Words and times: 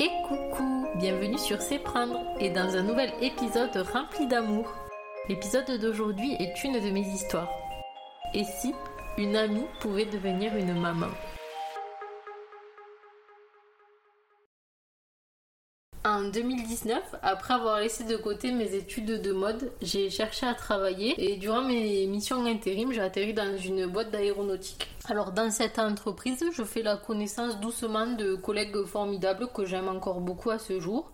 Et 0.00 0.10
coucou, 0.28 0.86
bienvenue 0.94 1.38
sur 1.38 1.60
C'est 1.60 1.80
Prendre 1.80 2.20
et 2.38 2.50
dans 2.50 2.76
un 2.76 2.84
nouvel 2.84 3.12
épisode 3.20 3.76
rempli 3.92 4.28
d'amour. 4.28 4.72
L'épisode 5.28 5.80
d'aujourd'hui 5.80 6.36
est 6.38 6.62
une 6.62 6.74
de 6.74 6.90
mes 6.92 7.00
histoires. 7.00 7.50
Et 8.32 8.44
si 8.44 8.72
une 9.16 9.34
amie 9.34 9.66
pouvait 9.80 10.04
devenir 10.04 10.54
une 10.54 10.80
maman? 10.80 11.08
2019, 16.30 17.00
après 17.22 17.54
avoir 17.54 17.80
laissé 17.80 18.04
de 18.04 18.16
côté 18.16 18.52
mes 18.52 18.74
études 18.74 19.20
de 19.20 19.32
mode, 19.32 19.70
j'ai 19.82 20.10
cherché 20.10 20.46
à 20.46 20.54
travailler 20.54 21.14
et 21.18 21.36
durant 21.36 21.62
mes 21.62 22.06
missions 22.06 22.44
intérim, 22.46 22.92
j'ai 22.92 23.00
atterri 23.00 23.34
dans 23.34 23.56
une 23.56 23.86
boîte 23.86 24.10
d'aéronautique. 24.10 24.88
Alors 25.08 25.32
dans 25.32 25.50
cette 25.50 25.78
entreprise, 25.78 26.44
je 26.52 26.62
fais 26.62 26.82
la 26.82 26.96
connaissance 26.96 27.58
doucement 27.60 28.06
de 28.06 28.34
collègues 28.34 28.84
formidables 28.84 29.48
que 29.54 29.64
j'aime 29.64 29.88
encore 29.88 30.20
beaucoup 30.20 30.50
à 30.50 30.58
ce 30.58 30.80
jour, 30.80 31.10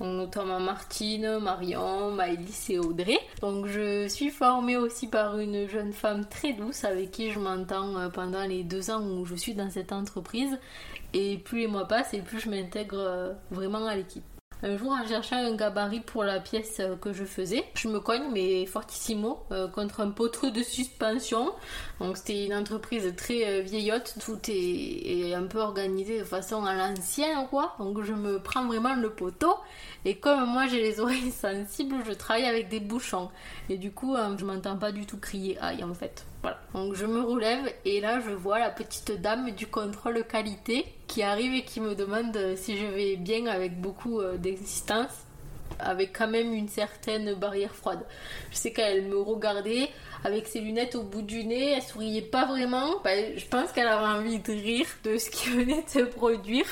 notamment 0.00 0.58
Martine, 0.58 1.38
Marion, 1.38 2.10
Maëlys 2.10 2.70
et 2.70 2.78
Audrey. 2.78 3.18
Donc 3.40 3.66
je 3.66 4.08
suis 4.08 4.30
formée 4.30 4.76
aussi 4.76 5.06
par 5.06 5.38
une 5.38 5.68
jeune 5.68 5.92
femme 5.92 6.26
très 6.26 6.54
douce 6.54 6.84
avec 6.84 7.12
qui 7.12 7.30
je 7.30 7.38
m'entends 7.38 8.10
pendant 8.10 8.42
les 8.42 8.64
deux 8.64 8.90
ans 8.90 9.02
où 9.02 9.24
je 9.24 9.36
suis 9.36 9.54
dans 9.54 9.70
cette 9.70 9.92
entreprise. 9.92 10.58
Et 11.14 11.38
plus 11.38 11.60
les 11.60 11.66
mois 11.66 11.86
passent 11.86 12.14
et 12.14 12.20
plus 12.20 12.40
je 12.40 12.50
m'intègre 12.50 13.36
vraiment 13.50 13.86
à 13.86 13.94
l'équipe. 13.94 14.24
Un 14.62 14.78
jour, 14.78 14.90
en 14.90 15.06
cherchant 15.06 15.36
un 15.36 15.54
gabarit 15.54 16.00
pour 16.00 16.24
la 16.24 16.40
pièce 16.40 16.78
euh, 16.80 16.96
que 16.96 17.12
je 17.12 17.24
faisais, 17.24 17.64
je 17.74 17.88
me 17.88 18.00
cogne, 18.00 18.30
mais 18.32 18.64
fortissimo, 18.64 19.40
euh, 19.52 19.68
contre 19.68 20.00
un 20.00 20.10
poteau 20.10 20.48
de 20.48 20.62
suspension. 20.62 21.52
Donc, 22.00 22.16
c'était 22.16 22.46
une 22.46 22.54
entreprise 22.54 23.12
très 23.16 23.46
euh, 23.46 23.60
vieillotte. 23.60 24.14
Tout 24.24 24.38
est, 24.48 25.34
un 25.34 25.42
peu 25.42 25.58
organisé 25.58 26.18
de 26.18 26.24
façon 26.24 26.64
à 26.64 26.74
l'ancien, 26.74 27.44
quoi. 27.44 27.76
Donc, 27.78 28.02
je 28.02 28.14
me 28.14 28.38
prends 28.38 28.66
vraiment 28.66 28.94
le 28.94 29.10
poteau. 29.10 29.54
Et 30.06 30.16
comme 30.16 30.46
moi, 30.46 30.66
j'ai 30.68 30.80
les 30.80 31.00
oreilles 31.00 31.30
sensibles, 31.32 31.96
je 32.06 32.12
travaille 32.12 32.46
avec 32.46 32.70
des 32.70 32.80
bouchons. 32.80 33.28
Et 33.68 33.76
du 33.76 33.92
coup, 33.92 34.16
je 34.38 34.44
m'entends 34.46 34.78
pas 34.78 34.90
du 34.90 35.04
tout 35.04 35.18
crier 35.18 35.58
aïe, 35.60 35.84
en 35.84 35.92
fait. 35.92 36.24
Donc 36.74 36.94
je 36.94 37.06
me 37.06 37.20
relève 37.20 37.72
et 37.84 38.00
là 38.00 38.20
je 38.20 38.30
vois 38.30 38.58
la 38.58 38.70
petite 38.70 39.20
dame 39.20 39.50
du 39.50 39.66
contrôle 39.66 40.24
qualité 40.24 40.86
qui 41.06 41.22
arrive 41.22 41.54
et 41.54 41.62
qui 41.62 41.80
me 41.80 41.94
demande 41.94 42.38
si 42.56 42.76
je 42.76 42.86
vais 42.86 43.16
bien 43.16 43.46
avec 43.46 43.80
beaucoup 43.80 44.20
euh, 44.20 44.36
d'existence 44.36 45.26
avec 45.78 46.16
quand 46.16 46.28
même 46.28 46.52
une 46.52 46.68
certaine 46.68 47.34
barrière 47.34 47.74
froide. 47.74 48.00
Je 48.50 48.56
sais 48.56 48.72
qu'elle 48.72 49.06
me 49.06 49.18
regardait 49.18 49.88
avec 50.24 50.46
ses 50.46 50.60
lunettes 50.60 50.94
au 50.94 51.02
bout 51.02 51.22
du 51.22 51.44
nez, 51.44 51.72
elle 51.72 51.82
souriait 51.82 52.22
pas 52.22 52.46
vraiment. 52.46 53.00
Bah, 53.04 53.10
je 53.36 53.46
pense 53.46 53.72
qu'elle 53.72 53.86
avait 53.86 54.18
envie 54.18 54.38
de 54.38 54.52
rire 54.52 54.86
de 55.04 55.18
ce 55.18 55.30
qui 55.30 55.50
venait 55.50 55.82
de 55.82 55.88
se 55.88 56.00
produire, 56.00 56.66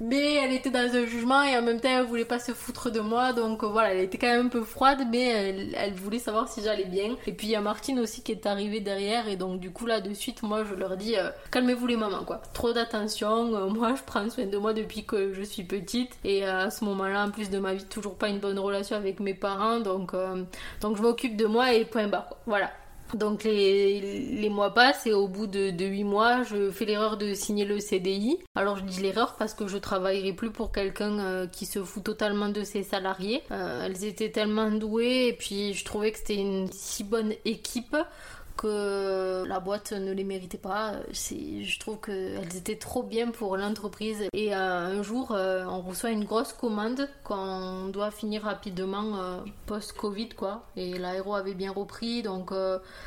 mais 0.00 0.34
elle 0.34 0.52
était 0.52 0.70
dans 0.70 0.94
un 0.94 1.06
jugement 1.06 1.42
et 1.42 1.56
en 1.56 1.62
même 1.62 1.80
temps 1.80 1.88
elle 1.88 2.06
voulait 2.06 2.24
pas 2.24 2.38
se 2.38 2.52
foutre 2.52 2.90
de 2.90 3.00
moi, 3.00 3.32
donc 3.32 3.64
voilà, 3.64 3.94
elle 3.94 4.04
était 4.04 4.18
quand 4.18 4.28
même 4.28 4.46
un 4.46 4.48
peu 4.48 4.62
froide, 4.62 5.06
mais 5.10 5.72
elle, 5.74 5.94
voulait 5.94 6.18
savoir 6.18 6.48
si 6.48 6.62
j'allais 6.62 6.84
bien. 6.84 7.16
Et 7.26 7.32
puis 7.32 7.48
il 7.48 7.50
y 7.50 7.56
a 7.56 7.60
Martine 7.60 7.98
aussi 8.00 8.22
qui 8.22 8.32
est 8.32 8.46
arrivée 8.46 8.80
derrière, 8.80 9.28
et 9.28 9.36
donc 9.36 9.60
du 9.60 9.70
coup 9.70 9.86
là 9.86 10.00
de 10.00 10.12
suite, 10.14 10.42
moi 10.42 10.64
je 10.64 10.74
leur 10.74 10.96
dis 10.96 11.16
euh, 11.16 11.30
calmez-vous 11.50 11.86
les 11.86 11.96
mamans 11.96 12.24
quoi, 12.24 12.40
trop 12.52 12.72
d'attention, 12.72 13.54
euh, 13.54 13.68
moi 13.70 13.94
je 13.94 14.02
prends 14.02 14.28
soin 14.30 14.46
de 14.46 14.58
moi 14.58 14.72
depuis 14.72 15.04
que 15.04 15.32
je 15.32 15.42
suis 15.42 15.64
petite, 15.64 16.16
et 16.24 16.44
à 16.44 16.70
ce 16.70 16.84
moment-là, 16.84 17.24
en 17.24 17.30
plus 17.30 17.50
de 17.50 17.58
ma 17.58 17.74
vie, 17.74 17.84
toujours 17.84 18.16
pas 18.16 18.28
une 18.28 18.38
bonne 18.38 18.58
relation 18.58 18.96
avec 18.96 19.20
mes 19.20 19.34
parents, 19.34 19.80
donc, 19.80 20.14
euh, 20.14 20.42
donc 20.80 20.96
je 20.96 21.02
m'occupe 21.02 21.36
de 21.36 21.46
moi 21.46 21.72
et 21.72 21.84
point 21.84 22.08
barre. 22.08 22.36
Voilà. 22.46 22.70
Donc 23.14 23.44
les, 23.44 24.48
mois 24.50 24.74
passent 24.74 25.06
et 25.06 25.12
au 25.12 25.28
bout 25.28 25.46
de, 25.46 25.70
de 25.70 25.84
8 25.84 26.04
mois, 26.04 26.42
je 26.42 26.70
fais 26.70 26.84
l'erreur 26.84 27.16
de 27.16 27.34
signer 27.34 27.64
le 27.64 27.78
CDI. 27.78 28.38
Alors 28.54 28.76
je 28.78 28.84
dis 28.84 29.00
l'erreur 29.00 29.36
parce 29.36 29.54
que 29.54 29.66
je 29.66 29.78
travaillerai 29.78 30.32
plus 30.32 30.50
pour 30.50 30.72
quelqu'un 30.72 31.18
euh, 31.18 31.46
qui 31.46 31.66
se 31.66 31.82
fout 31.82 32.02
totalement 32.02 32.48
de 32.48 32.62
ses 32.62 32.82
salariés. 32.82 33.42
Euh, 33.50 33.86
elles 33.86 34.04
étaient 34.04 34.30
tellement 34.30 34.70
douées 34.70 35.28
et 35.28 35.32
puis 35.32 35.74
je 35.74 35.84
trouvais 35.84 36.12
que 36.12 36.18
c'était 36.18 36.36
une 36.36 36.70
si 36.72 37.04
bonne 37.04 37.34
équipe 37.44 37.96
que 38.56 39.44
la 39.46 39.60
boîte 39.60 39.92
ne 39.92 40.12
les 40.12 40.24
méritait 40.24 40.58
pas. 40.58 40.94
Je 41.12 41.78
trouve 41.78 42.00
qu'elles 42.00 42.56
étaient 42.56 42.76
trop 42.76 43.02
bien 43.02 43.30
pour 43.30 43.56
l'entreprise. 43.56 44.24
Et 44.32 44.54
euh, 44.54 44.58
un 44.58 45.02
jour, 45.02 45.32
euh, 45.32 45.64
on 45.66 45.80
reçoit 45.80 46.10
une 46.10 46.24
grosse 46.24 46.52
commande 46.52 47.08
qu'on 47.24 47.88
doit 47.88 48.10
finir 48.10 48.42
rapidement 48.42 49.16
euh, 49.16 49.40
post-Covid, 49.66 50.30
quoi. 50.30 50.66
Et 50.76 50.98
l'aéro 50.98 51.34
avait 51.34 51.54
bien 51.54 51.72
repris, 51.72 52.22
donc 52.22 52.52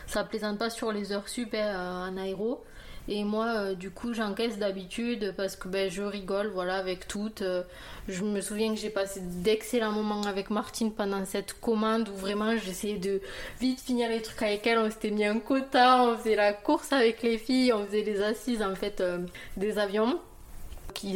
ça 0.08 0.24
plaisante 0.24 0.58
pas 0.58 0.70
sur 0.70 0.92
les 0.92 1.12
heures 1.12 1.28
sup 1.28 1.54
en 1.54 2.18
aéro. 2.18 2.64
Et 3.12 3.24
moi, 3.24 3.48
euh, 3.56 3.74
du 3.74 3.90
coup, 3.90 4.14
j'encaisse 4.14 4.60
d'habitude 4.60 5.34
parce 5.36 5.56
que 5.56 5.68
ben, 5.68 5.90
je 5.90 6.04
rigole 6.04 6.52
voilà, 6.54 6.76
avec 6.76 7.08
toutes. 7.08 7.42
Euh, 7.42 7.64
je 8.08 8.24
me 8.24 8.40
souviens 8.40 8.72
que 8.72 8.80
j'ai 8.80 8.92
passé 8.92 9.20
d'excellents 9.20 9.92
moments 9.92 10.22
avec 10.22 10.52
Martine 10.52 10.92
pendant 10.94 11.26
cette 11.26 11.60
commande 11.60 12.08
où 12.10 12.14
vraiment 12.14 12.56
j'essayais 12.56 13.00
de 13.00 13.20
vite 13.60 13.80
finir 13.80 14.10
les 14.10 14.22
trucs 14.22 14.44
avec 14.44 14.68
elle. 14.68 14.78
On 14.78 14.92
s'était 14.92 15.10
mis 15.10 15.26
un 15.26 15.40
quota, 15.40 16.04
on 16.04 16.18
faisait 16.18 16.36
la 16.36 16.54
course 16.54 16.94
avec 16.94 17.24
les 17.24 17.40
filles, 17.40 17.74
on 17.74 17.84
faisait 17.88 18.04
les 18.04 18.22
assises 18.22 18.62
en 18.62 18.76
fait 18.76 19.02
euh, 19.02 19.18
des 19.58 19.80
avions. 19.80 20.20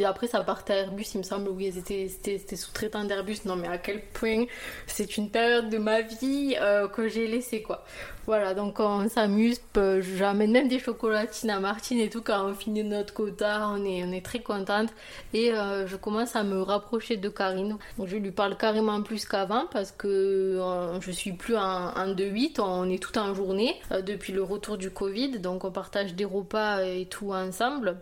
Après 0.06 0.26
ça 0.26 0.40
partait 0.42 0.72
à 0.72 0.76
Airbus, 0.78 1.04
il 1.14 1.18
me 1.18 1.22
semble, 1.22 1.48
oui, 1.50 1.66
ils 1.66 1.78
étaient, 1.78 2.08
c'était, 2.08 2.56
sous-traitants 2.56 3.04
d'Airbus. 3.04 3.38
Non, 3.44 3.56
mais 3.56 3.68
à 3.68 3.78
quel 3.78 4.00
point 4.00 4.44
c'est 4.86 5.16
une 5.16 5.30
période 5.30 5.68
de 5.68 5.78
ma 5.78 6.00
vie 6.00 6.56
euh, 6.60 6.88
que 6.88 7.08
j'ai 7.08 7.26
laissé 7.26 7.62
quoi. 7.62 7.84
Voilà, 8.26 8.54
donc 8.54 8.80
on 8.80 9.06
s'amuse, 9.08 9.60
j'amène 9.74 10.52
même 10.52 10.68
des 10.68 10.78
chocolatines 10.78 11.50
à 11.50 11.60
Martine 11.60 11.98
et 11.98 12.08
tout 12.08 12.22
quand 12.22 12.46
on 12.46 12.54
finit 12.54 12.82
notre 12.82 13.12
quota, 13.12 13.68
on 13.68 13.84
est, 13.84 14.24
très 14.24 14.40
contente. 14.40 14.88
Et 15.34 15.52
euh, 15.52 15.86
je 15.86 15.96
commence 15.96 16.34
à 16.34 16.42
me 16.42 16.62
rapprocher 16.62 17.18
de 17.18 17.28
Karine. 17.28 17.76
Je 18.02 18.16
lui 18.16 18.30
parle 18.30 18.56
carrément 18.56 19.02
plus 19.02 19.26
qu'avant 19.26 19.66
parce 19.70 19.92
que 19.92 20.08
euh, 20.08 21.00
je 21.00 21.10
suis 21.10 21.32
plus 21.32 21.56
en 21.56 22.14
2-8, 22.14 22.60
on 22.60 22.88
est 22.88 23.02
tout 23.02 23.18
en 23.18 23.34
journée 23.34 23.76
depuis 24.06 24.32
le 24.32 24.42
retour 24.42 24.78
du 24.78 24.90
Covid, 24.90 25.38
donc 25.40 25.64
on 25.64 25.70
partage 25.70 26.14
des 26.14 26.24
repas 26.24 26.82
et 26.82 27.06
tout 27.06 27.32
ensemble. 27.32 27.98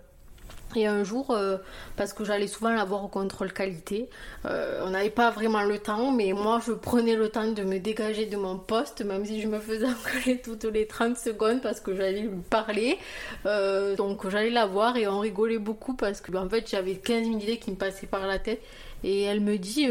Et 0.76 0.86
un 0.86 1.04
jour, 1.04 1.30
euh, 1.30 1.58
parce 1.96 2.12
que 2.12 2.24
j'allais 2.24 2.46
souvent 2.46 2.70
la 2.70 2.84
voir 2.84 3.04
au 3.04 3.08
contrôle 3.08 3.52
qualité, 3.52 4.08
euh, 4.46 4.82
on 4.84 4.90
n'avait 4.90 5.10
pas 5.10 5.30
vraiment 5.30 5.62
le 5.62 5.78
temps, 5.78 6.12
mais 6.12 6.32
moi 6.32 6.60
je 6.64 6.72
prenais 6.72 7.14
le 7.14 7.28
temps 7.28 7.50
de 7.50 7.62
me 7.62 7.78
dégager 7.78 8.26
de 8.26 8.36
mon 8.36 8.58
poste, 8.58 9.02
même 9.04 9.24
si 9.24 9.40
je 9.40 9.48
me 9.48 9.58
faisais 9.58 9.86
engueuler 9.86 10.40
toutes 10.40 10.64
les 10.64 10.86
30 10.86 11.16
secondes 11.16 11.60
parce 11.60 11.80
que 11.80 11.94
j'allais 11.94 12.22
lui 12.22 12.40
parler. 12.48 12.98
Euh, 13.46 13.96
donc 13.96 14.28
j'allais 14.28 14.50
la 14.50 14.66
voir 14.66 14.96
et 14.96 15.06
on 15.06 15.20
rigolait 15.20 15.58
beaucoup 15.58 15.94
parce 15.94 16.20
que 16.20 16.32
fait 16.48 16.68
j'avais 16.68 16.94
15 16.94 17.24
000 17.24 17.38
idées 17.38 17.58
qui 17.58 17.70
me 17.70 17.76
passaient 17.76 18.06
par 18.06 18.26
la 18.26 18.38
tête. 18.38 18.62
Et 19.04 19.22
elle 19.22 19.40
me 19.40 19.58
dit 19.58 19.88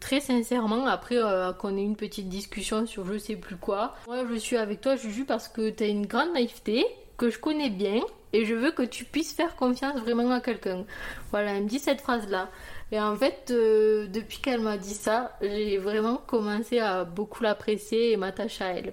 très 0.00 0.20
sincèrement, 0.20 0.86
après 0.86 1.18
qu'on 1.58 1.76
ait 1.76 1.82
une 1.82 1.96
petite 1.96 2.30
discussion 2.30 2.86
sur 2.86 3.04
je 3.06 3.18
sais 3.18 3.36
plus 3.36 3.56
quoi, 3.56 3.94
moi 4.06 4.24
je 4.26 4.36
suis 4.36 4.56
avec 4.56 4.80
toi 4.80 4.96
Juju 4.96 5.26
parce 5.26 5.48
que 5.48 5.68
tu 5.68 5.84
as 5.84 5.88
une 5.88 6.06
grande 6.06 6.32
naïveté, 6.32 6.86
que 7.16 7.30
je 7.30 7.38
connais 7.38 7.70
bien, 7.70 8.00
et 8.34 8.44
je 8.44 8.54
veux 8.54 8.72
que 8.72 8.82
tu 8.82 9.04
puisses 9.04 9.32
faire 9.32 9.54
confiance 9.54 10.00
vraiment 10.00 10.30
à 10.32 10.40
quelqu'un. 10.40 10.84
Voilà, 11.30 11.52
elle 11.52 11.62
me 11.62 11.68
dit 11.68 11.78
cette 11.78 12.00
phrase-là. 12.00 12.50
Et 12.90 13.00
en 13.00 13.14
fait, 13.14 13.52
euh, 13.52 14.08
depuis 14.08 14.38
qu'elle 14.38 14.60
m'a 14.60 14.76
dit 14.76 14.94
ça, 14.94 15.38
j'ai 15.40 15.78
vraiment 15.78 16.16
commencé 16.16 16.80
à 16.80 17.04
beaucoup 17.04 17.44
l'apprécier 17.44 18.10
et 18.10 18.16
m'attacher 18.16 18.64
à 18.64 18.72
elle. 18.72 18.92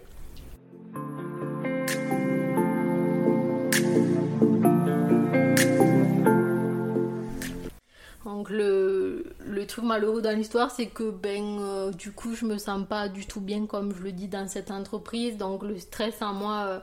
Donc 8.41 8.49
le, 8.49 9.23
truc 9.67 9.85
malheureux 9.85 10.23
dans 10.23 10.35
l'histoire, 10.35 10.71
c'est 10.71 10.87
que 10.87 11.11
ben 11.11 11.59
euh, 11.59 11.91
du 11.91 12.11
coup 12.11 12.33
je 12.33 12.45
me 12.45 12.57
sens 12.57 12.87
pas 12.87 13.07
du 13.07 13.27
tout 13.27 13.39
bien 13.39 13.67
comme 13.67 13.93
je 13.93 14.01
le 14.01 14.11
dis 14.11 14.27
dans 14.27 14.47
cette 14.47 14.71
entreprise. 14.71 15.37
Donc 15.37 15.61
le 15.61 15.77
stress 15.77 16.23
en 16.23 16.33
moi 16.33 16.65
euh, 16.65 16.79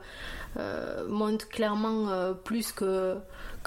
euh, 0.56 1.08
monte 1.08 1.48
clairement 1.48 2.32
plus 2.44 2.70
que, 2.70 3.16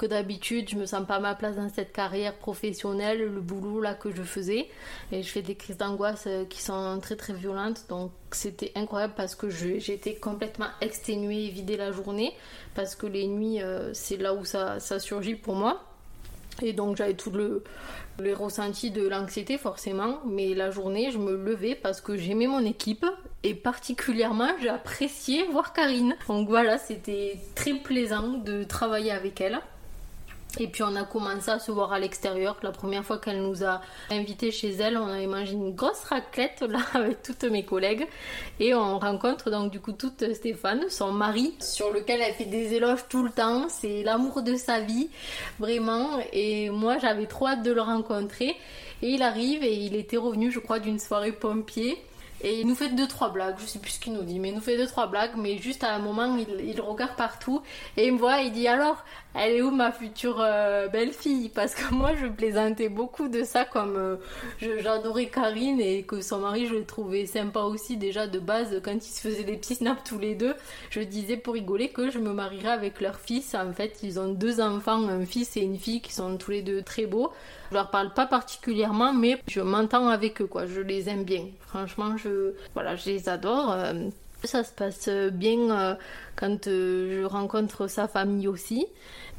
d'habitude. 0.00 0.70
Je 0.70 0.76
me 0.76 0.86
sens 0.86 1.06
pas 1.06 1.16
à 1.16 1.20
ma 1.20 1.34
place 1.34 1.56
dans 1.56 1.68
cette 1.68 1.92
carrière 1.92 2.34
professionnelle, 2.38 3.30
le 3.30 3.40
boulot 3.42 3.82
là 3.82 3.92
que 3.92 4.10
je 4.10 4.22
faisais. 4.22 4.70
Et 5.12 5.22
je 5.22 5.28
fais 5.28 5.42
des 5.42 5.54
crises 5.54 5.76
d'angoisse 5.76 6.26
qui 6.48 6.62
sont 6.62 6.98
très 7.02 7.16
très 7.16 7.34
violentes. 7.34 7.84
Donc 7.90 8.10
c'était 8.30 8.72
incroyable 8.74 9.12
parce 9.18 9.34
que 9.34 9.50
j'étais 9.50 10.14
complètement 10.14 10.68
exténuée 10.80 11.44
et 11.44 11.50
vidée 11.50 11.76
la 11.76 11.92
journée. 11.92 12.32
Parce 12.74 12.96
que 12.96 13.06
les 13.06 13.26
nuits, 13.26 13.60
c'est 13.92 14.16
là 14.16 14.32
où 14.32 14.46
ça 14.46 14.80
surgit 14.80 15.34
pour 15.34 15.56
moi. 15.56 15.91
Et 16.60 16.72
donc 16.72 16.96
j'avais 16.96 17.14
tout 17.14 17.30
le, 17.30 17.62
le 18.18 18.34
ressenti 18.34 18.90
de 18.90 19.06
l'anxiété 19.08 19.58
forcément, 19.58 20.20
mais 20.26 20.54
la 20.54 20.70
journée 20.70 21.10
je 21.10 21.18
me 21.18 21.36
levais 21.36 21.74
parce 21.74 22.00
que 22.00 22.16
j'aimais 22.16 22.46
mon 22.46 22.64
équipe 22.64 23.06
et 23.42 23.54
particulièrement 23.54 24.50
j'appréciais 24.62 25.46
voir 25.50 25.72
Karine. 25.72 26.14
Donc 26.28 26.48
voilà, 26.48 26.78
c'était 26.78 27.38
très 27.54 27.74
plaisant 27.74 28.28
de 28.28 28.64
travailler 28.64 29.12
avec 29.12 29.40
elle. 29.40 29.60
Et 30.60 30.66
puis 30.66 30.82
on 30.82 30.94
a 30.96 31.04
commencé 31.04 31.50
à 31.50 31.58
se 31.58 31.72
voir 31.72 31.92
à 31.92 31.98
l'extérieur. 31.98 32.56
La 32.62 32.72
première 32.72 33.04
fois 33.04 33.18
qu'elle 33.18 33.42
nous 33.42 33.64
a 33.64 33.80
invités 34.10 34.50
chez 34.50 34.70
elle, 34.70 34.98
on 34.98 35.06
avait 35.06 35.26
mangé 35.26 35.52
une 35.52 35.74
grosse 35.74 36.04
raclette 36.04 36.60
là 36.60 36.80
avec 36.94 37.22
toutes 37.22 37.44
mes 37.44 37.64
collègues. 37.64 38.06
Et 38.60 38.74
on 38.74 38.98
rencontre 38.98 39.50
donc 39.50 39.72
du 39.72 39.80
coup 39.80 39.92
toute 39.92 40.34
Stéphane, 40.34 40.82
son 40.90 41.10
mari, 41.10 41.54
sur 41.60 41.90
lequel 41.90 42.20
elle 42.20 42.34
fait 42.34 42.44
des 42.44 42.74
éloges 42.74 43.04
tout 43.08 43.22
le 43.22 43.30
temps. 43.30 43.68
C'est 43.70 44.02
l'amour 44.02 44.42
de 44.42 44.56
sa 44.56 44.80
vie, 44.80 45.08
vraiment. 45.58 46.18
Et 46.32 46.68
moi 46.68 46.98
j'avais 46.98 47.26
trop 47.26 47.46
hâte 47.46 47.62
de 47.62 47.72
le 47.72 47.80
rencontrer. 47.80 48.56
Et 49.00 49.08
il 49.08 49.22
arrive 49.22 49.64
et 49.64 49.74
il 49.74 49.96
était 49.96 50.16
revenu, 50.16 50.52
je 50.52 50.60
crois, 50.60 50.78
d'une 50.78 50.98
soirée 50.98 51.32
pompier. 51.32 51.98
Et 52.44 52.60
il 52.60 52.66
nous 52.66 52.74
fait 52.74 52.88
deux 52.88 53.06
trois 53.06 53.30
blagues, 53.30 53.54
je 53.58 53.66
sais 53.66 53.78
plus 53.78 53.92
ce 53.92 54.00
qu'il 54.00 54.12
nous 54.14 54.22
dit, 54.22 54.40
mais 54.40 54.48
il 54.48 54.54
nous 54.54 54.60
fait 54.60 54.76
deux 54.76 54.86
trois 54.86 55.06
blagues, 55.06 55.32
mais 55.36 55.58
juste 55.58 55.84
à 55.84 55.94
un 55.94 56.00
moment 56.00 56.36
il, 56.36 56.80
regarde 56.80 57.14
partout 57.16 57.62
et 57.96 58.08
il 58.08 58.14
me 58.14 58.18
voit, 58.18 58.40
il 58.40 58.50
dit 58.50 58.66
alors 58.66 59.04
elle 59.34 59.52
est 59.52 59.62
où 59.62 59.70
ma 59.70 59.92
future 59.92 60.40
euh, 60.40 60.88
belle-fille? 60.88 61.48
Parce 61.48 61.74
que 61.74 61.94
moi 61.94 62.12
je 62.20 62.26
plaisantais 62.26 62.88
beaucoup 62.88 63.28
de 63.28 63.44
ça 63.44 63.64
comme 63.64 63.96
euh, 63.96 64.16
j'adorais 64.60 65.26
Karine 65.26 65.80
et 65.80 66.02
que 66.02 66.20
son 66.20 66.40
mari 66.40 66.66
je 66.66 66.74
le 66.74 66.84
trouvais 66.84 67.26
sympa 67.26 67.60
aussi 67.60 67.96
déjà 67.96 68.26
de 68.26 68.40
base 68.40 68.80
quand 68.82 68.94
ils 68.94 69.02
se 69.02 69.20
faisaient 69.20 69.44
des 69.44 69.56
petits 69.56 69.76
snaps 69.76 70.02
tous 70.04 70.18
les 70.18 70.34
deux. 70.34 70.54
Je 70.90 71.00
disais 71.00 71.36
pour 71.36 71.54
rigoler 71.54 71.90
que 71.90 72.10
je 72.10 72.18
me 72.18 72.32
marierais 72.32 72.72
avec 72.72 73.00
leur 73.00 73.20
fils. 73.20 73.54
En 73.54 73.72
fait 73.72 74.00
ils 74.02 74.18
ont 74.18 74.32
deux 74.32 74.60
enfants, 74.60 75.08
un 75.08 75.24
fils 75.24 75.56
et 75.56 75.60
une 75.60 75.78
fille 75.78 76.00
qui 76.00 76.12
sont 76.12 76.36
tous 76.36 76.50
les 76.50 76.62
deux 76.62 76.82
très 76.82 77.06
beaux. 77.06 77.32
Je 77.72 77.78
leur 77.78 77.88
parle 77.88 78.12
pas 78.12 78.26
particulièrement 78.26 79.14
mais 79.14 79.40
je 79.48 79.62
m'entends 79.62 80.08
avec 80.08 80.42
eux 80.42 80.46
quoi, 80.46 80.66
je 80.66 80.82
les 80.82 81.08
aime 81.08 81.24
bien. 81.24 81.46
Franchement 81.68 82.18
je, 82.18 82.52
voilà, 82.74 82.96
je 82.96 83.06
les 83.06 83.30
adore. 83.30 83.72
Euh, 83.72 84.10
ça 84.44 84.62
se 84.62 84.72
passe 84.72 85.08
bien 85.32 85.96
quand 86.36 86.64
je 86.64 87.24
rencontre 87.24 87.86
sa 87.86 88.08
famille 88.08 88.48
aussi 88.48 88.86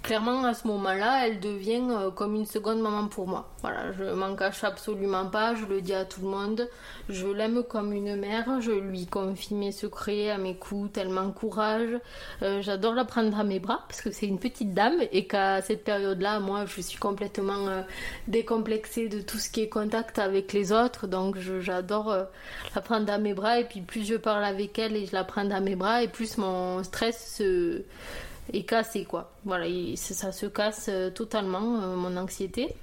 clairement 0.04 0.44
à 0.44 0.54
ce 0.54 0.68
moment-là, 0.68 1.28
elle 1.28 1.40
devient 1.40 1.82
euh, 1.90 2.12
comme 2.12 2.36
une 2.36 2.46
seconde 2.46 2.82
maman 2.82 3.08
pour 3.08 3.26
moi. 3.26 3.50
Voilà, 3.62 3.94
je 3.94 4.04
m'en 4.04 4.36
cache 4.36 4.64
absolument 4.66 5.28
pas, 5.28 5.56
je 5.56 5.66
le 5.66 5.82
dis 5.82 5.94
à 5.94 6.04
tout 6.04 6.22
le 6.22 6.28
monde. 6.28 6.70
Je 7.10 7.26
l'aime 7.28 7.64
comme 7.64 7.94
une 7.94 8.18
mère, 8.18 8.60
je 8.60 8.72
lui 8.72 9.08
confie 9.08 9.56
mes 9.56 9.72
secrets, 9.72 10.38
mes 10.38 10.56
coups, 10.56 10.92
elle 10.98 11.10
m'encourage. 11.10 11.98
Euh, 12.42 12.62
j'adore 12.62 12.94
la 12.94 13.06
prendre 13.06 13.40
à 13.40 13.46
mes 13.46 13.60
bras 13.60 13.86
parce 13.88 14.02
que 14.02 14.12
c'est 14.12 14.28
une 14.28 14.40
petite 14.40 14.74
dame 14.74 15.02
et 15.12 15.26
qu'à 15.26 15.62
cette 15.62 15.86
période-là, 15.86 16.42
moi, 16.42 16.66
je 16.66 16.82
suis 16.82 17.00
complètement 17.00 17.68
euh, 17.70 17.82
décomplexée 18.28 19.08
de 19.08 19.22
tout 19.22 19.38
ce 19.38 19.50
qui 19.50 19.62
est 19.62 19.70
contact 19.70 20.20
avec 20.20 20.52
les 20.52 20.74
autres. 20.74 21.08
Donc 21.08 21.38
j'adore 21.62 22.14
la 22.76 22.82
prendre 22.82 23.12
à 23.12 23.18
mes 23.18 23.34
bras 23.34 23.60
et 23.60 23.64
puis 23.64 23.82
plus 23.82 24.06
je 24.06 24.16
parle 24.16 24.44
avec 24.44 24.78
elle 24.78 24.98
et 24.98 25.06
je 25.06 25.14
la 25.14 25.24
prends 25.24 25.50
à 25.50 25.60
mes 25.62 25.78
bras 25.78 26.04
et 26.04 26.10
plus 26.10 26.38
mon 26.38 26.83
stress 26.84 27.36
se 27.38 27.84
et 28.52 28.64
cassé 28.64 29.06
quoi. 29.06 29.32
Voilà, 29.46 29.68
ça 29.96 30.32
se 30.32 30.46
casse 30.48 30.88
euh, 30.90 31.10
totalement 31.10 31.82
euh, 31.82 31.96
mon 31.96 32.18
anxiété. 32.18 32.76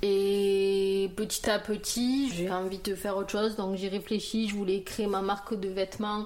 Et 0.00 1.10
petit 1.16 1.50
à 1.50 1.58
petit, 1.58 2.30
j'ai 2.32 2.50
envie 2.50 2.78
de 2.78 2.94
faire 2.94 3.16
autre 3.16 3.30
chose, 3.30 3.56
donc 3.56 3.76
j'ai 3.76 3.88
réfléchi, 3.88 4.48
je 4.48 4.54
voulais 4.54 4.82
créer 4.82 5.08
ma 5.08 5.22
marque 5.22 5.58
de 5.58 5.68
vêtements, 5.68 6.24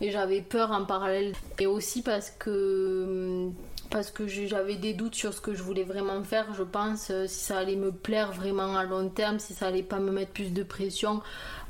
mais 0.00 0.10
j'avais 0.10 0.42
peur 0.42 0.72
en 0.72 0.84
parallèle. 0.84 1.32
Et 1.58 1.66
aussi 1.66 2.02
parce 2.02 2.30
que 2.30 3.48
parce 3.90 4.10
que 4.10 4.26
j'avais 4.26 4.76
des 4.76 4.94
doutes 4.94 5.14
sur 5.14 5.32
ce 5.32 5.40
que 5.40 5.54
je 5.54 5.62
voulais 5.62 5.84
vraiment 5.84 6.22
faire, 6.22 6.52
je 6.54 6.62
pense, 6.62 7.10
euh, 7.10 7.26
si 7.26 7.44
ça 7.44 7.58
allait 7.58 7.76
me 7.76 7.92
plaire 7.92 8.32
vraiment 8.32 8.76
à 8.76 8.84
long 8.84 9.08
terme, 9.08 9.38
si 9.38 9.54
ça 9.54 9.66
allait 9.66 9.82
pas 9.82 9.98
me 9.98 10.10
mettre 10.10 10.32
plus 10.32 10.52
de 10.52 10.62
pression. 10.62 11.22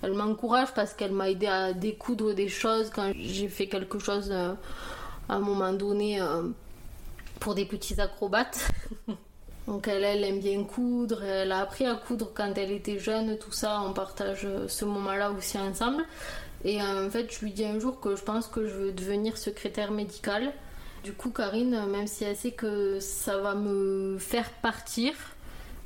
Elle 0.02 0.14
m'encourage 0.14 0.72
parce 0.74 0.94
qu'elle 0.94 1.12
m'a 1.12 1.30
aidé 1.30 1.46
à 1.46 1.72
découdre 1.72 2.34
des 2.34 2.48
choses 2.48 2.90
quand 2.90 3.12
j'ai 3.16 3.48
fait 3.48 3.66
quelque 3.66 3.98
chose 3.98 4.32
à 4.32 4.56
un 5.28 5.38
moment 5.38 5.72
donné 5.72 6.20
euh, 6.20 6.48
pour 7.40 7.54
des 7.54 7.64
petits 7.64 8.00
acrobates. 8.00 8.68
Donc 9.66 9.88
elle, 9.88 10.04
elle 10.04 10.24
aime 10.24 10.40
bien 10.40 10.62
coudre, 10.64 11.22
elle 11.24 11.50
a 11.50 11.60
appris 11.60 11.86
à 11.86 11.94
coudre 11.94 12.30
quand 12.34 12.52
elle 12.56 12.70
était 12.70 12.98
jeune, 12.98 13.38
tout 13.38 13.52
ça, 13.52 13.80
on 13.80 13.94
partage 13.94 14.46
ce 14.68 14.84
moment-là 14.84 15.30
aussi 15.30 15.58
ensemble. 15.58 16.04
Et 16.64 16.82
en 16.82 17.08
fait, 17.10 17.32
je 17.32 17.40
lui 17.44 17.52
dis 17.52 17.64
un 17.64 17.78
jour 17.78 18.00
que 18.00 18.16
je 18.16 18.22
pense 18.22 18.46
que 18.46 18.66
je 18.66 18.74
veux 18.74 18.92
devenir 18.92 19.36
secrétaire 19.38 19.90
médicale. 19.90 20.52
Du 21.04 21.12
coup, 21.12 21.28
Karine, 21.28 21.84
même 21.86 22.06
si 22.06 22.24
elle 22.24 22.34
sait 22.34 22.52
que 22.52 22.98
ça 22.98 23.36
va 23.36 23.54
me 23.54 24.16
faire 24.18 24.48
partir, 24.62 25.12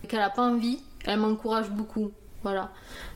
qu'elle 0.06 0.20
n'a 0.20 0.30
pas 0.30 0.42
envie, 0.42 0.78
elle 1.04 1.18
m'encourage 1.18 1.70
beaucoup. 1.70 2.12
Voilà. 2.44 2.70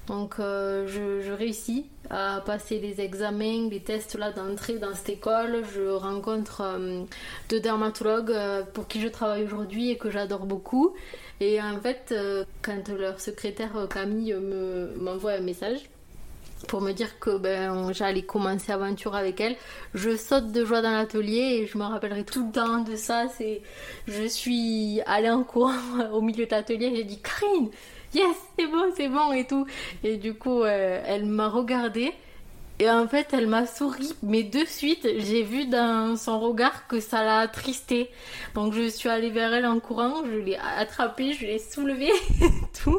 Donc 0.09 0.41
euh, 0.41 0.85
je, 0.89 1.31
réussis 1.31 1.87
à 2.11 2.43
passer 2.45 2.81
les 2.81 3.01
examens, 3.01 3.69
les 3.71 3.79
tests 3.79 4.17
là 4.17 4.33
d'entrée 4.33 4.79
dans 4.79 4.93
cette 4.95 5.11
école. 5.11 5.63
Je 5.73 5.91
rencontre 5.91 6.63
euh, 6.63 7.05
deux 7.49 7.61
dermatologues 7.61 8.33
euh, 8.33 8.65
pour 8.65 8.89
qui 8.89 9.01
je 9.01 9.07
travaille 9.07 9.45
aujourd'hui 9.45 9.91
et 9.91 9.97
que 9.97 10.11
j'adore 10.11 10.45
beaucoup. 10.45 10.97
Et 11.39 11.63
en 11.63 11.79
fait, 11.81 12.13
quand 12.63 12.89
leur 12.89 13.21
secrétaire 13.21 13.73
Camille 13.89 14.35
m'envoie 14.97 15.33
un 15.33 15.41
message 15.41 15.89
pour 16.69 16.81
me 16.81 16.93
dire 16.93 17.19
que 17.19 17.37
ben, 17.37 17.93
j'allais 17.93 18.23
commencer 18.23 18.73
aventure 18.73 19.15
avec 19.15 19.41
elle, 19.41 19.57
je 19.95 20.17
saute 20.17 20.53
de 20.53 20.65
joie 20.65 20.83
dans 20.83 20.93
l'atelier 20.93 21.61
et 21.63 21.67
je 21.67 21.77
me 21.79 21.85
rappellerai 21.85 22.25
tout 22.25 22.47
le 22.47 22.53
temps 22.53 22.79
de 22.79 22.97
ça. 22.97 23.27
Je 24.07 24.27
suis 24.27 25.01
allée 25.07 25.31
en 25.31 25.43
courant 25.45 25.73
au 26.13 26.21
milieu 26.21 26.47
de 26.47 26.51
l'atelier, 26.51 26.93
j'ai 26.95 27.05
dit 27.05 27.21
Karine 27.21 27.71
yes, 28.15 28.37
c'est 28.59 28.67
bon, 28.67 28.93
c'est 28.97 29.09
bon 29.09 29.33
et 29.33 29.47
tout. 29.47 29.67
Et 30.05 30.17
du 30.17 30.35
coup, 30.35 30.63
euh, 30.63 31.03
elle 31.07 31.27
m'a 31.27 31.49
regardé. 31.49 32.13
Et 32.79 32.91
en 32.91 33.07
fait, 33.07 33.29
elle 33.33 33.47
m'a 33.47 33.67
souri, 33.67 34.13
mais 34.23 34.43
de 34.43 34.65
suite, 34.67 35.07
j'ai 35.19 35.43
vu 35.43 35.67
dans 35.67 36.17
son 36.17 36.41
regard 36.41 36.89
que 36.89 37.01
ça 37.01 37.23
l'a 37.23 37.39
attristé. 37.39 38.11
Donc, 38.55 38.73
je 38.73 38.89
suis 38.89 39.09
allée 39.09 39.31
vers 39.31 39.53
elle 39.53 39.67
en 39.67 39.79
courant, 39.79 40.25
je 40.25 40.39
l'ai 40.39 40.57
attrapée, 40.57 41.33
je 41.33 41.47
l'ai 41.47 41.59
soulevée, 41.59 42.11
tout. 42.83 42.99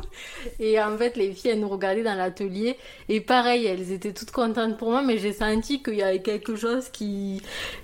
Et 0.59 0.81
en 0.81 0.97
fait, 0.97 1.17
les 1.17 1.33
filles, 1.33 1.51
elles 1.51 1.59
nous 1.59 1.69
regardaient 1.69 2.03
dans 2.03 2.15
l'atelier. 2.15 2.77
Et 3.09 3.19
pareil, 3.19 3.65
elles 3.65 3.91
étaient 3.91 4.13
toutes 4.13 4.31
contentes 4.31 4.77
pour 4.77 4.91
moi, 4.91 5.01
mais 5.01 5.17
j'ai 5.17 5.33
senti 5.33 5.81
qu'il 5.83 5.95
y 5.95 6.03
avait 6.03 6.21
quelque 6.21 6.55
chose 6.55 6.87
qui, 6.89 7.41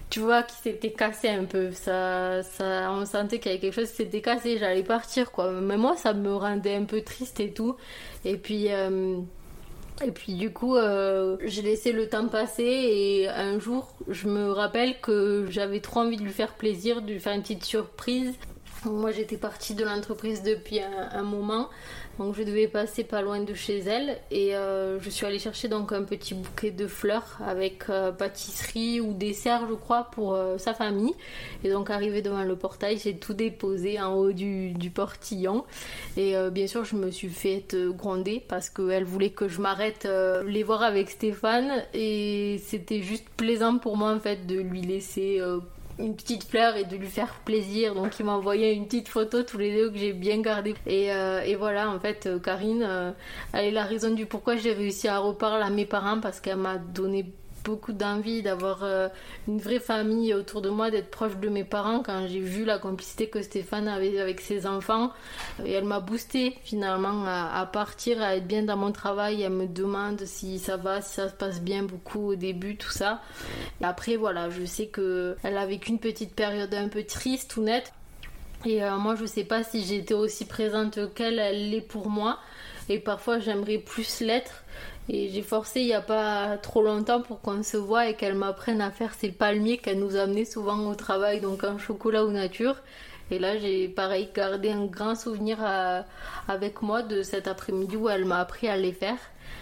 tu 0.09 0.21
vois, 0.21 0.43
qui 0.43 0.55
s'était 0.55 0.91
cassé 0.91 1.27
un 1.27 1.45
peu. 1.45 1.71
Ça, 1.73 2.43
ça, 2.43 2.91
on 2.91 3.05
sentait 3.05 3.39
qu'il 3.39 3.51
y 3.51 3.55
avait 3.55 3.61
quelque 3.61 3.75
chose 3.75 3.89
qui 3.89 3.97
s'était 3.97 4.21
cassé. 4.21 4.57
J'allais 4.57 4.83
partir, 4.83 5.31
quoi. 5.31 5.51
Mais 5.51 5.77
moi, 5.77 5.97
ça 5.97 6.13
me 6.13 6.33
rendait 6.33 6.75
un 6.75 6.85
peu 6.85 7.01
triste 7.01 7.39
et 7.39 7.51
tout. 7.51 7.75
Et 8.23 8.37
puis, 8.37 8.71
euh, 8.71 9.19
et 10.03 10.11
puis 10.11 10.33
du 10.33 10.51
coup, 10.51 10.75
euh, 10.75 11.37
j'ai 11.43 11.61
laissé 11.61 11.91
le 11.91 12.07
temps 12.07 12.27
passer 12.27 12.63
et 12.63 13.29
un 13.29 13.59
jour, 13.59 13.93
je 14.07 14.27
me 14.27 14.51
rappelle 14.51 14.99
que 15.01 15.47
j'avais 15.49 15.79
trop 15.79 16.01
envie 16.01 16.17
de 16.17 16.23
lui 16.23 16.31
faire 16.31 16.53
plaisir, 16.55 17.01
de 17.01 17.11
lui 17.13 17.19
faire 17.19 17.33
une 17.33 17.41
petite 17.41 17.65
surprise. 17.65 18.33
Moi, 18.85 19.11
j'étais 19.11 19.35
partie 19.35 19.73
de 19.73 19.83
l'entreprise 19.83 20.41
depuis 20.41 20.79
un, 20.79 21.23
moment, 21.23 21.67
donc 22.17 22.33
je 22.35 22.43
devais 22.43 22.69
passer 22.69 23.03
pas 23.03 23.21
loin 23.21 23.41
de 23.41 23.53
chez 23.53 23.79
elle 23.79 24.17
et 24.31 24.55
euh, 24.55 25.01
je 25.01 25.09
suis 25.09 25.25
allée 25.25 25.37
chercher 25.37 25.67
donc 25.67 25.91
un 25.91 26.03
petit 26.03 26.33
bouquet 26.33 26.71
de 26.71 26.87
fleurs 26.87 27.39
avec 27.45 27.89
euh, 27.89 28.13
pâtisserie 28.13 29.01
ou 29.01 29.13
dessert, 29.13 29.67
je 29.67 29.73
crois, 29.73 30.05
pour 30.05 30.33
euh, 30.33 30.57
sa 30.57 30.73
famille. 30.73 31.13
Et 31.65 31.69
donc 31.69 31.89
arrivé 31.89 32.21
devant 32.21 32.43
le 32.43 32.55
portail, 32.55 32.97
j'ai 32.97 33.17
tout 33.17 33.33
déposé 33.33 33.99
en 33.99 34.13
haut 34.13 34.31
du, 34.31 34.71
du 34.71 34.89
portillon 34.89 35.65
et 36.15 36.35
bien 36.49 36.67
sûr, 36.67 36.85
je 36.85 36.95
me 36.95 37.11
suis 37.11 37.29
fait 37.29 37.75
gronder 37.89 38.41
parce 38.47 38.69
qu'elle 38.69 39.03
voulait 39.03 39.31
que 39.31 39.49
je 39.49 39.59
m'arrête 39.59 40.07
les 40.45 40.63
voir 40.63 40.83
avec 40.83 41.09
Stéphane 41.09 41.83
et 41.93 42.61
c'était 42.65 43.01
juste 43.01 43.27
plaisant 43.35 43.77
pour 43.77 43.97
moi 43.97 44.13
en 44.13 44.19
fait 44.19 44.47
de 44.47 44.59
lui 44.59 44.81
laisser 44.81 45.41
une 45.99 46.15
petite 46.15 46.43
fleur 46.45 46.75
et 46.77 46.85
de 46.85 46.95
lui 46.95 47.07
faire 47.07 47.35
plaisir. 47.45 47.93
Donc 47.93 48.19
il 48.19 48.25
m'a 48.25 48.33
envoyé 48.33 48.73
une 48.73 48.85
petite 48.85 49.09
photo 49.09 49.43
tous 49.43 49.57
les 49.57 49.75
deux 49.75 49.91
que 49.91 49.97
j'ai 49.97 50.13
bien 50.13 50.41
gardé. 50.41 50.75
Et, 50.87 51.11
euh, 51.11 51.41
et, 51.41 51.55
voilà, 51.55 51.89
en 51.89 51.99
fait, 51.99 52.25
euh, 52.25 52.39
Karine, 52.39 52.83
euh, 52.83 53.11
elle 53.53 53.65
est 53.65 53.71
la 53.71 53.83
raison 53.83 54.13
du 54.13 54.25
pourquoi 54.25 54.55
j'ai 54.55 54.73
réussi 54.73 55.07
à 55.07 55.19
reparler 55.19 55.63
à 55.63 55.69
mes 55.69 55.85
parents 55.85 56.19
parce 56.19 56.39
qu'elle 56.39 56.57
m'a 56.57 56.77
donné 56.77 57.25
beaucoup 57.69 57.93
d'envie 57.93 58.41
d'avoir 58.41 58.83
euh, 58.83 59.07
une 59.47 59.59
vraie 59.59 59.79
famille 59.79 60.33
autour 60.33 60.61
de 60.61 60.69
moi, 60.69 60.89
d'être 60.89 61.11
proche 61.11 61.37
de 61.37 61.49
mes 61.49 61.63
parents 61.63 62.01
quand 62.03 62.27
j'ai 62.27 62.39
vu 62.39 62.65
la 62.65 62.79
complicité 62.79 63.27
que 63.29 63.41
Stéphane 63.41 63.87
avait 63.87 64.19
avec 64.19 64.41
ses 64.41 64.65
enfants. 64.65 65.11
Et 65.65 65.73
elle 65.73 65.85
m'a 65.85 65.99
boosté 65.99 66.57
finalement 66.63 67.25
à, 67.25 67.65
partir, 67.71 68.21
à 68.21 68.35
être 68.35 68.47
bien 68.47 68.63
dans 68.63 68.77
mon 68.77 68.91
travail. 68.91 69.43
Elle 69.43 69.53
me 69.53 69.67
demande 69.67 70.21
si 70.25 70.59
ça 70.59 70.77
va, 70.77 71.01
si 71.01 71.15
ça 71.15 71.29
se 71.29 71.35
passe 71.35 71.61
bien 71.61 71.83
beaucoup 71.83 72.31
au 72.31 72.35
début, 72.35 72.75
tout 72.75 72.91
ça. 72.91 73.21
Après, 73.81 74.15
voilà, 74.15 74.49
je 74.49 74.65
sais 74.65 74.87
que 74.87 75.35
elle 75.43 75.57
a 75.57 75.65
vécu 75.65 75.91
une 75.91 75.99
petite 75.99 76.33
période 76.33 76.73
un 76.73 76.87
peu 76.87 77.03
triste 77.03 77.55
ou 77.57 77.61
nette. 77.61 77.93
Et 78.65 78.83
euh, 78.83 78.97
moi, 78.97 79.15
je 79.15 79.25
sais 79.25 79.45
pas 79.45 79.63
si 79.63 79.85
j'étais 79.85 80.13
aussi 80.13 80.45
présente 80.45 81.13
qu'elle, 81.13 81.39
elle 81.39 81.69
l'est 81.69 81.81
pour 81.81 82.09
moi. 82.09 82.39
Et 82.89 82.99
parfois, 82.99 83.39
j'aimerais 83.39 83.77
plus 83.77 84.21
l'être. 84.21 84.63
Et 85.07 85.29
j'ai 85.29 85.41
forcé 85.41 85.81
il 85.81 85.87
n'y 85.87 85.93
a 85.93 86.01
pas 86.01 86.57
trop 86.57 86.83
longtemps 86.83 87.21
pour 87.21 87.41
qu'on 87.41 87.63
se 87.63 87.77
voit 87.77 88.07
et 88.07 88.15
qu'elle 88.15 88.35
m'apprenne 88.35 88.81
à 88.81 88.91
faire 88.91 89.13
ces 89.15 89.31
palmiers 89.31 89.77
qu'elle 89.77 89.99
nous 89.99 90.15
amenait 90.15 90.45
souvent 90.45 90.77
au 90.87 90.93
travail, 90.95 91.39
donc 91.39 91.63
en 91.63 91.79
chocolat 91.79 92.25
ou 92.25 92.31
nature. 92.31 92.75
Et 93.31 93.39
là, 93.39 93.57
j'ai 93.57 93.87
pareil 93.87 94.29
gardé 94.33 94.71
un 94.71 94.85
grand 94.85 95.15
souvenir 95.15 95.57
avec 96.47 96.81
moi 96.81 97.01
de 97.01 97.23
cet 97.23 97.47
après-midi 97.47 97.95
où 97.95 98.09
elle 98.09 98.25
m'a 98.25 98.39
appris 98.39 98.67
à 98.67 98.77
les 98.77 98.91
faire. 98.91 99.17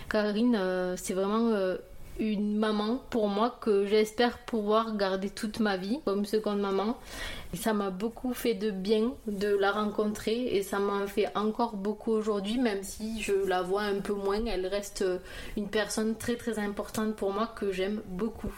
Karine, 0.09 0.57
euh, 0.57 0.95
c'est 0.97 1.13
vraiment 1.13 1.49
euh, 1.53 1.77
une 2.19 2.57
maman 2.57 3.01
pour 3.09 3.27
moi 3.27 3.57
que 3.61 3.85
j'espère 3.85 4.39
pouvoir 4.39 4.95
garder 4.97 5.29
toute 5.29 5.59
ma 5.59 5.77
vie 5.77 5.99
comme 6.05 6.25
seconde 6.25 6.59
maman. 6.59 6.97
Et 7.53 7.57
ça 7.57 7.73
m'a 7.73 7.89
beaucoup 7.89 8.33
fait 8.33 8.53
de 8.53 8.71
bien 8.71 9.13
de 9.27 9.55
la 9.55 9.71
rencontrer 9.71 10.55
et 10.55 10.63
ça 10.63 10.79
m'en 10.79 11.07
fait 11.07 11.27
encore 11.35 11.75
beaucoup 11.75 12.11
aujourd'hui, 12.11 12.57
même 12.57 12.83
si 12.83 13.21
je 13.21 13.33
la 13.47 13.61
vois 13.61 13.83
un 13.83 13.99
peu 13.99 14.13
moins. 14.13 14.45
Elle 14.45 14.67
reste 14.67 15.05
une 15.55 15.69
personne 15.69 16.15
très 16.15 16.35
très 16.35 16.59
importante 16.59 17.15
pour 17.15 17.31
moi 17.31 17.47
que 17.47 17.71
j'aime 17.71 18.01
beaucoup. 18.07 18.53